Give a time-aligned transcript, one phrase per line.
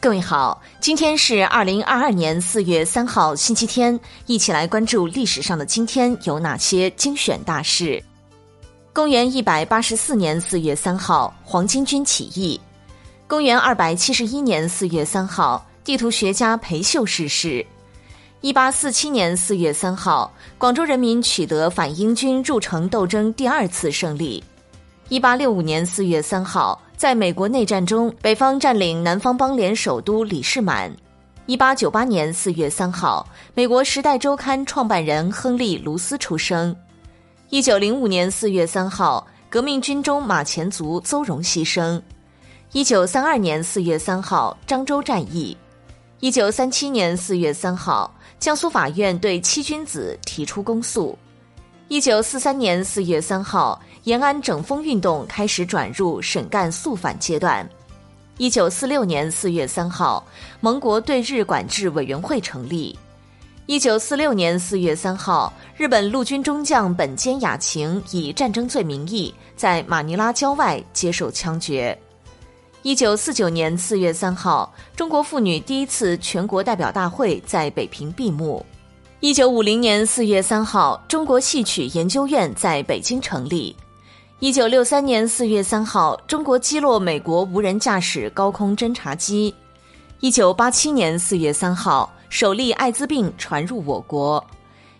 [0.00, 8.00] 各位好，今天是二零二二年四月三号，星期天，一起来关注历史上的今天有哪些精选大事。
[8.92, 12.60] 公元一百八十四年四月三号，黄巾军起义；
[13.26, 17.66] 公元二百七十一年四月三号，地图学家裴秀逝世；
[18.40, 24.40] 一八四七年四月三号，广州人民取得反英军入城斗争第二次胜利；
[25.08, 26.80] 一八六五年四月三号。
[26.98, 30.92] 在美国内战中，北方占领南方邦联首都李士满。
[31.46, 36.74] 一八九八年四月三号，美国《时代周刊》创办人亨利·卢斯出生。
[37.50, 42.02] 一九零五年四月三号，革命军中马前卒邹容牺牲。
[42.72, 45.56] 一九三二年四月三号，漳州战役。
[46.18, 51.16] 一九三七年四月三号，江苏法院对七君子提出公诉。
[51.88, 57.66] 一九四三年四月三号，延安整风运动开始转入审干肃反阶段。
[58.36, 60.22] 一九四六年四月三号，
[60.60, 62.96] 盟国对日管制委员会成立。
[63.64, 71.98] 一九四六年四月三号，日本陆军中将本间雅晴以战争罪名义在马尼拉郊外接受枪决。
[72.82, 78.64] 一九四九年四月三号，中国妇女第一次全国代表大会在北平闭幕。
[79.20, 83.74] 一九五零年四月三号，中国戏曲研究院在北京成立。
[84.38, 89.52] 一九六三年四月三号，中国击落美国无人驾驶高空侦察机。
[90.20, 94.42] 一九八七年四月三号，首例艾滋病传入我国。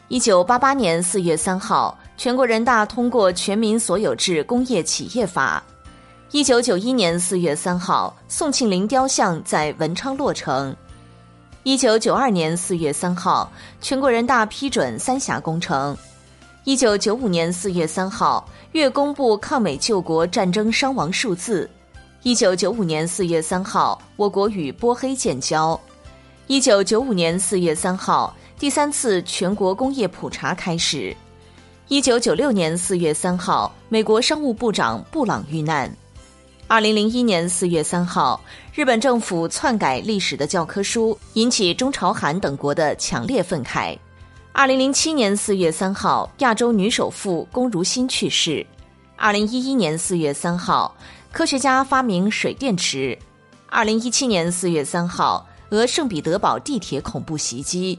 [0.09, 5.63] 一九八八年四月三号，全国人大通过《全民所有制工业企业法》。
[6.33, 10.75] 一九九一年四月三号，宋庆龄雕像在文昌落成。
[11.69, 13.53] 一九九二年四月三号，
[13.83, 15.95] 全国人大批准三峡工程。
[16.65, 21.69] 一九九五年四月三号，月公布抗美救国战争伤亡数字。
[22.23, 25.79] 一九九五年四月三号，我国与波黑建交。
[26.47, 31.15] 一九九五年四月三号，第三次全国工业普查开始。
[31.89, 35.95] 一九九六年四月三号，美国商务部长布朗遇难。
[36.71, 38.39] 二零零一年四月三号，
[38.75, 43.97] 日本政府篡改历史的教科书，引起中朝韩等国的强烈愤慨。
[44.53, 48.65] 二零零七年四月三号，亚洲女首富龚如心去世。
[49.17, 50.95] 二零一一年四月三号，
[51.33, 53.19] 科学家发明水电池。
[53.71, 57.99] 二零一七年四月三号，俄圣彼得堡地铁恐怖袭击。